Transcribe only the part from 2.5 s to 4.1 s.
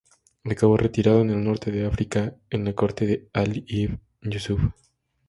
la corte de Alí ibn